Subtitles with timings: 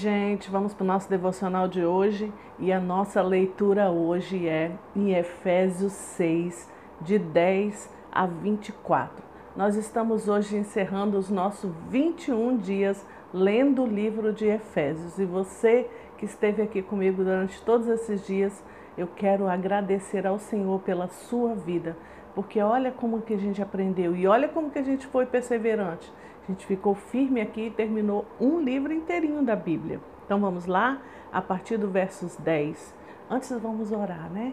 [0.00, 5.12] Gente, vamos para o nosso devocional de hoje e a nossa leitura hoje é em
[5.12, 6.70] Efésios 6,
[7.02, 9.22] de 10 a 24.
[9.54, 15.86] Nós estamos hoje encerrando os nossos 21 dias lendo o livro de Efésios e você
[16.16, 18.64] que esteve aqui comigo durante todos esses dias,
[18.96, 21.94] eu quero agradecer ao Senhor pela sua vida,
[22.34, 26.10] porque olha como que a gente aprendeu e olha como que a gente foi perseverante.
[26.50, 30.00] A gente ficou firme aqui e terminou um livro inteirinho da Bíblia.
[30.24, 31.00] Então vamos lá,
[31.32, 32.92] a partir do versos 10.
[33.30, 34.52] Antes vamos orar, né?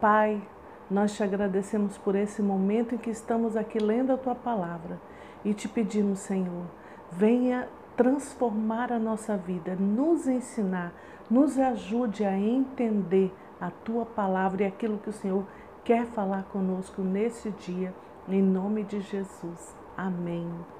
[0.00, 0.40] Pai,
[0.88, 5.00] nós te agradecemos por esse momento em que estamos aqui lendo a tua palavra
[5.44, 6.66] e te pedimos, Senhor,
[7.10, 10.92] venha transformar a nossa vida, nos ensinar,
[11.28, 15.44] nos ajude a entender a tua palavra e aquilo que o Senhor
[15.82, 17.92] quer falar conosco nesse dia,
[18.28, 19.74] em nome de Jesus.
[19.96, 20.75] Amém.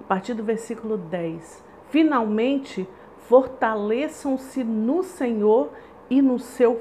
[0.00, 1.64] A partir do versículo 10.
[1.90, 2.88] Finalmente,
[3.28, 5.70] fortaleçam-se no Senhor
[6.08, 6.80] e no seu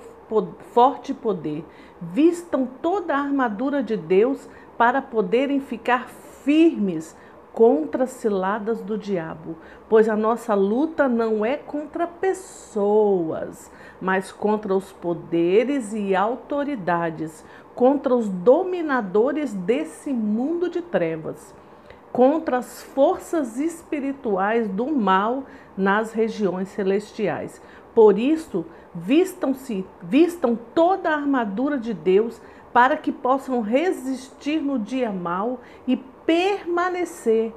[0.74, 1.66] forte poder.
[2.02, 7.16] Vistam toda a armadura de Deus para poderem ficar firmes
[7.58, 9.58] contra as ciladas do diabo,
[9.90, 18.16] pois a nossa luta não é contra pessoas, mas contra os poderes e autoridades, contra
[18.16, 21.56] os dominadores desse mundo de trevas,
[22.18, 25.44] contra as forças espirituais do mal
[25.78, 27.62] nas regiões celestiais.
[27.94, 28.66] Por isso,
[28.96, 32.42] vistam-se, vistam toda a armadura de Deus
[32.74, 37.54] para que possam resistir no dia mau e permanecer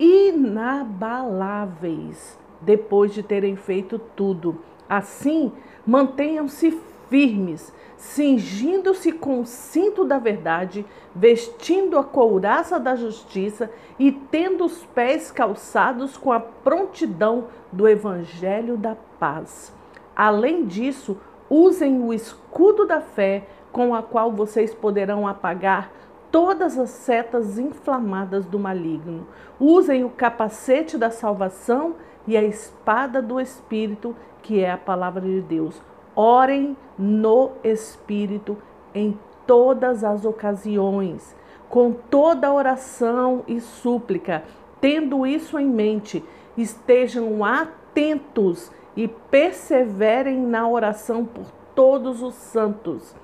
[0.00, 4.58] inabaláveis depois de terem feito tudo.
[4.88, 5.52] Assim,
[5.86, 6.76] mantenham-se
[7.08, 14.84] firmes, cingindo-se com o cinto da verdade, vestindo a couraça da justiça e tendo os
[14.86, 19.72] pés calçados com a prontidão do evangelho da paz.
[20.16, 21.16] Além disso,
[21.48, 25.92] usem o escudo da fé com a qual vocês poderão apagar
[26.28, 29.28] todas as setas inflamadas do maligno.
[29.60, 31.94] Usem o capacete da salvação
[32.26, 35.91] e a espada do Espírito, que é a palavra de Deus.
[36.14, 38.58] Orem no Espírito
[38.94, 41.34] em todas as ocasiões,
[41.68, 44.44] com toda oração e súplica.
[44.80, 46.22] Tendo isso em mente,
[46.56, 53.14] estejam atentos e perseverem na oração por todos os santos.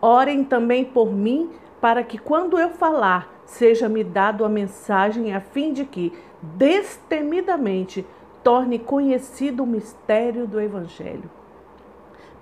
[0.00, 5.72] Orem também por mim para que quando eu falar, seja-me dado a mensagem a fim
[5.72, 8.06] de que, destemidamente,
[8.42, 11.30] torne conhecido o mistério do Evangelho,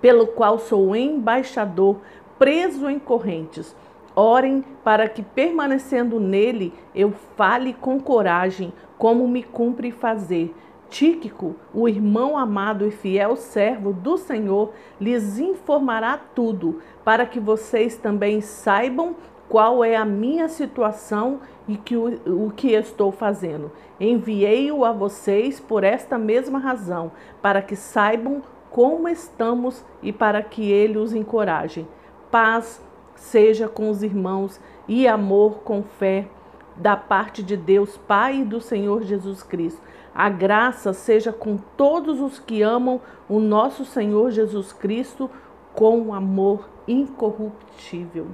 [0.02, 1.96] pelo qual sou embaixador,
[2.38, 3.74] preso em correntes.
[4.14, 10.54] Orem para que, permanecendo nele, eu fale com coragem, como me cumpre fazer
[10.92, 17.96] Tíquico, o irmão amado e fiel servo do Senhor, lhes informará tudo, para que vocês
[17.96, 19.16] também saibam
[19.48, 23.72] qual é a minha situação e que o, o que estou fazendo.
[23.98, 28.42] Enviei-o a vocês por esta mesma razão, para que saibam
[28.72, 31.87] como estamos e para que ele os encoraje.
[32.31, 32.83] Paz
[33.15, 36.27] seja com os irmãos e amor com fé
[36.75, 39.81] da parte de Deus, Pai e do Senhor Jesus Cristo.
[40.15, 45.31] A graça seja com todos os que amam o nosso Senhor Jesus Cristo
[45.75, 48.28] com amor incorruptível.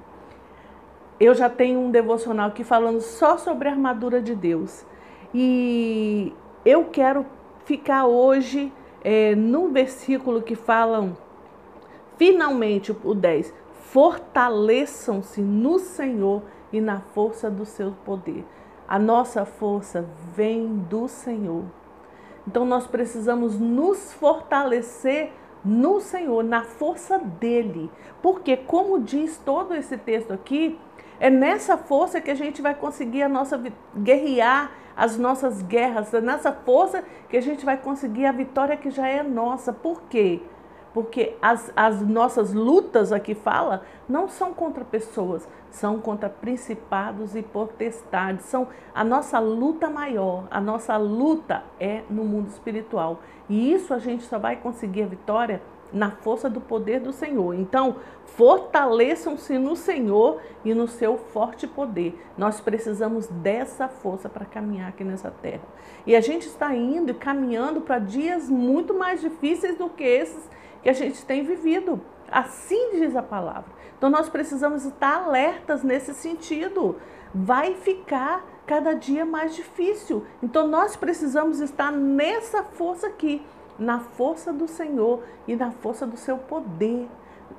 [1.18, 4.86] Eu já tenho um devocional aqui falando só sobre a armadura de Deus.
[5.34, 6.32] E
[6.64, 7.26] eu quero
[7.64, 8.72] ficar hoje
[9.10, 11.16] é, no versículo que falam,
[12.18, 18.44] finalmente, o 10: fortaleçam-se no Senhor e na força do seu poder.
[18.86, 20.04] A nossa força
[20.36, 21.64] vem do Senhor.
[22.46, 25.32] Então nós precisamos nos fortalecer
[25.64, 27.90] no Senhor, na força dele.
[28.20, 30.78] Porque, como diz todo esse texto aqui,
[31.20, 33.60] é nessa força que a gente vai conseguir a nossa
[33.96, 38.90] guerrear as nossas guerras, é nessa força que a gente vai conseguir a vitória que
[38.90, 39.72] já é nossa.
[39.72, 40.42] Por quê?
[40.92, 47.42] Porque as, as nossas lutas aqui fala não são contra pessoas, são contra principados e
[47.42, 48.46] potestades.
[48.46, 53.20] São a nossa luta maior, a nossa luta é no mundo espiritual.
[53.48, 55.62] E isso a gente só vai conseguir a vitória
[55.92, 57.54] na força do poder do Senhor.
[57.54, 62.18] Então, fortaleçam-se no Senhor e no seu forte poder.
[62.36, 65.62] Nós precisamos dessa força para caminhar aqui nessa terra.
[66.06, 70.48] E a gente está indo e caminhando para dias muito mais difíceis do que esses
[70.82, 72.00] que a gente tem vivido.
[72.30, 73.78] Assim diz a palavra.
[73.96, 76.96] Então nós precisamos estar alertas nesse sentido.
[77.34, 80.24] Vai ficar cada dia mais difícil.
[80.42, 83.42] Então nós precisamos estar nessa força aqui,
[83.78, 87.08] na força do Senhor e na força do seu poder.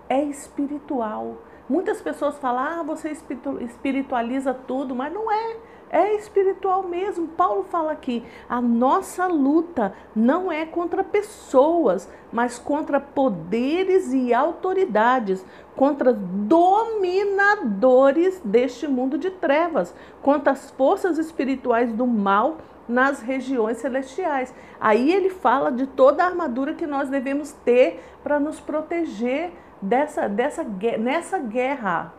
[0.08, 1.38] É espiritual.
[1.70, 3.16] Muitas pessoas falam, ah, você
[3.62, 5.58] espiritualiza tudo, mas não é.
[5.92, 7.28] É espiritual mesmo.
[7.30, 15.44] Paulo fala aqui: a nossa luta não é contra pessoas, mas contra poderes e autoridades,
[15.76, 22.58] contra dominadores deste mundo de trevas, contra as forças espirituais do mal
[22.90, 24.54] nas regiões celestiais.
[24.82, 29.52] Aí ele fala de toda a armadura que nós devemos ter para nos proteger
[29.82, 30.64] dessa, dessa,
[30.98, 32.14] nessa guerra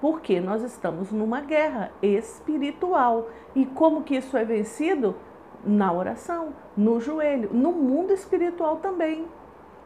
[0.00, 3.28] porque nós estamos numa guerra espiritual.
[3.54, 5.16] E como que isso é vencido?
[5.64, 9.26] Na oração, no joelho, no mundo espiritual também.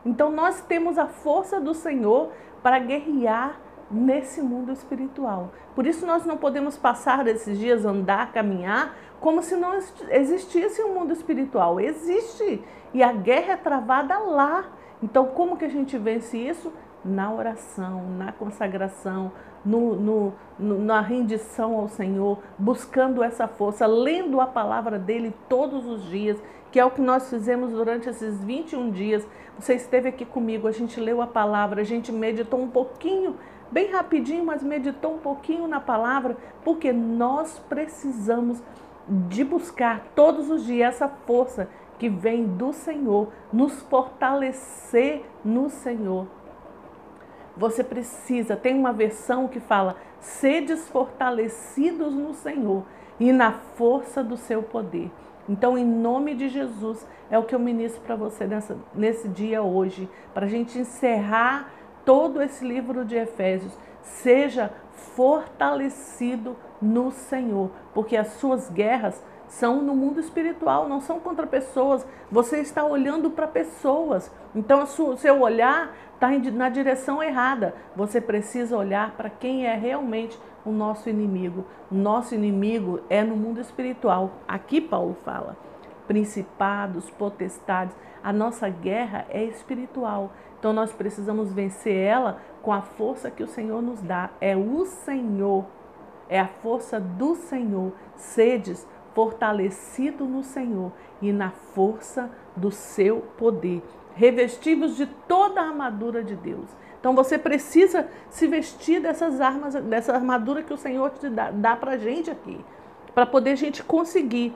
[0.04, 2.30] Então nós temos a força do Senhor
[2.62, 3.58] para guerrear
[3.90, 5.50] nesse mundo espiritual.
[5.74, 9.72] Por isso nós não podemos passar desses dias andar, caminhar como se não
[10.10, 11.78] existisse um mundo espiritual.
[11.80, 14.64] Existe e a guerra é travada lá.
[15.00, 16.72] Então como que a gente vence isso?
[17.04, 19.30] Na oração, na consagração,
[19.64, 25.86] no, no, no, na rendição ao Senhor, buscando essa força, lendo a palavra dele todos
[25.86, 26.42] os dias,
[26.72, 29.26] que é o que nós fizemos durante esses 21 dias.
[29.56, 33.36] Você esteve aqui comigo, a gente leu a palavra, a gente meditou um pouquinho,
[33.70, 38.60] bem rapidinho, mas meditou um pouquinho na palavra, porque nós precisamos
[39.08, 41.68] de buscar todos os dias essa força
[41.98, 46.26] que vem do Senhor, nos fortalecer no Senhor
[47.56, 52.84] você precisa, tem uma versão que fala: sedes fortalecidos no Senhor
[53.20, 55.10] e na força do seu poder.
[55.48, 59.62] Então, em nome de Jesus, é o que eu ministro para você nessa, nesse dia
[59.62, 61.70] hoje, para a gente encerrar
[62.04, 63.76] todo esse livro de Efésios.
[64.02, 64.72] Seja
[65.14, 69.22] fortalecido no Senhor, porque as suas guerras
[69.52, 72.06] são no mundo espiritual, não são contra pessoas.
[72.30, 74.32] Você está olhando para pessoas.
[74.54, 77.74] Então, o seu olhar está na direção errada.
[77.94, 81.66] Você precisa olhar para quem é realmente o nosso inimigo.
[81.90, 84.32] O nosso inimigo é no mundo espiritual.
[84.48, 85.56] Aqui Paulo fala:
[86.06, 87.94] principados, potestades.
[88.24, 90.32] A nossa guerra é espiritual.
[90.58, 94.30] Então nós precisamos vencer ela com a força que o Senhor nos dá.
[94.40, 95.66] É o Senhor,
[96.28, 97.92] é a força do Senhor.
[98.16, 103.82] Sedes fortalecido no Senhor e na força do seu poder,
[104.14, 106.68] revestidos de toda a armadura de Deus.
[106.98, 111.76] Então você precisa se vestir dessas armas, dessa armadura que o Senhor te dá, dá
[111.76, 112.64] para gente aqui,
[113.14, 114.54] para poder a gente conseguir.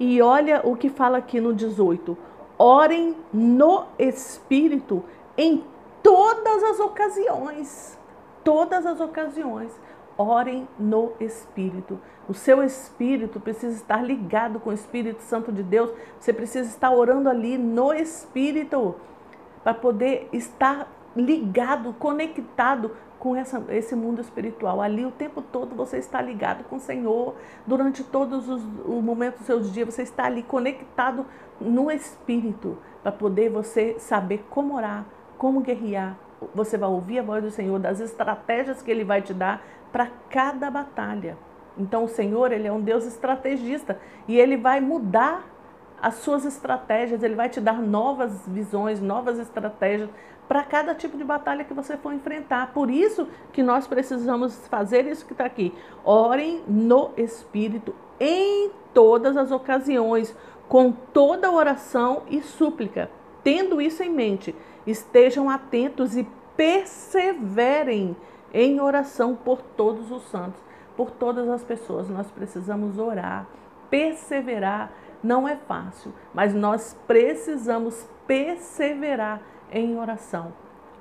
[0.00, 2.16] E olha o que fala aqui no 18:
[2.58, 5.04] orem no Espírito
[5.36, 5.62] em
[6.02, 7.98] todas as ocasiões.
[8.44, 9.72] Todas as ocasiões
[10.18, 11.98] orem no Espírito.
[12.28, 15.90] O seu espírito precisa estar ligado com o Espírito Santo de Deus.
[16.18, 18.96] Você precisa estar orando ali no Espírito
[19.62, 24.80] para poder estar ligado, conectado com essa, esse mundo espiritual.
[24.80, 27.34] Ali o tempo todo você está ligado com o Senhor.
[27.66, 31.24] Durante todos os, os momentos dos seus dias, você está ali conectado
[31.60, 35.06] no Espírito para poder você saber como orar,
[35.38, 36.16] como guerrear.
[36.54, 40.08] Você vai ouvir a voz do Senhor, das estratégias que Ele vai te dar para
[40.28, 41.38] cada batalha.
[41.78, 45.44] Então o Senhor, ele é um Deus estrategista e ele vai mudar
[46.02, 50.10] as suas estratégias, ele vai te dar novas visões, novas estratégias
[50.48, 52.72] para cada tipo de batalha que você for enfrentar.
[52.72, 55.74] Por isso que nós precisamos fazer isso que está aqui.
[56.04, 60.34] Orem no Espírito em todas as ocasiões,
[60.68, 63.10] com toda oração e súplica.
[63.42, 64.54] Tendo isso em mente,
[64.86, 66.26] estejam atentos e
[66.56, 68.16] perseverem
[68.52, 70.60] em oração por todos os santos,
[70.96, 72.08] por todas as pessoas.
[72.08, 73.46] Nós precisamos orar,
[73.90, 74.90] perseverar.
[75.22, 79.40] Não é fácil, mas nós precisamos perseverar
[79.70, 80.52] em oração.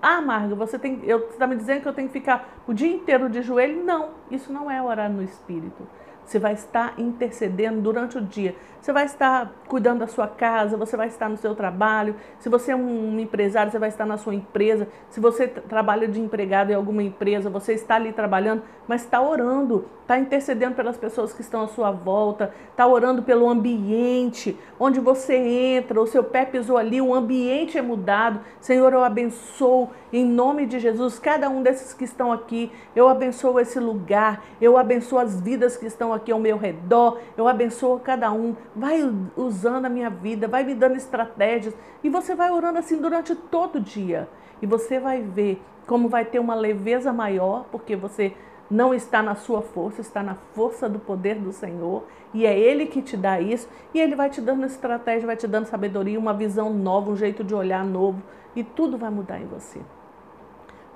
[0.02, 2.92] Ah, Marga, você tem, eu está me dizendo que eu tenho que ficar o dia
[2.92, 3.84] inteiro de joelho?
[3.84, 5.88] Não, isso não é orar no espírito.
[6.28, 8.54] Você vai estar intercedendo durante o dia.
[8.82, 12.16] Você vai estar cuidando da sua casa, você vai estar no seu trabalho.
[12.40, 14.88] Se você é um empresário, você vai estar na sua empresa.
[15.10, 19.86] Se você trabalha de empregado em alguma empresa, você está ali trabalhando, mas está orando,
[20.02, 25.36] está intercedendo pelas pessoas que estão à sua volta, está orando pelo ambiente onde você
[25.36, 28.40] entra, o seu pé pisou ali, o ambiente é mudado.
[28.62, 32.72] Senhor, eu abençoo em nome de Jesus cada um desses que estão aqui.
[32.96, 37.48] Eu abençoo esse lugar, eu abençoo as vidas que estão aqui ao meu redor, eu
[37.48, 38.56] abençoo cada um.
[38.76, 39.02] Vai
[39.36, 43.78] usando a minha vida, vai me dando estratégias e você vai orando assim durante todo
[43.78, 44.28] o dia.
[44.62, 48.34] E você vai ver como vai ter uma leveza maior, porque você
[48.70, 52.04] não está na sua força, está na força do poder do Senhor.
[52.34, 53.70] E é Ele que te dá isso.
[53.94, 57.44] E Ele vai te dando estratégia, vai te dando sabedoria, uma visão nova, um jeito
[57.44, 58.22] de olhar novo.
[58.56, 59.80] E tudo vai mudar em você.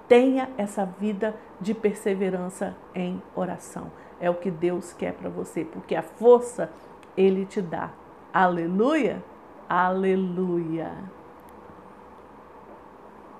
[0.07, 3.89] Tenha essa vida de perseverança em oração.
[4.21, 6.71] É o que Deus quer para você, porque a força
[7.17, 7.91] Ele te dá.
[8.31, 9.21] Aleluia!
[9.67, 10.93] Aleluia!